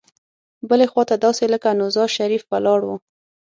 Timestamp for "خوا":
0.91-1.03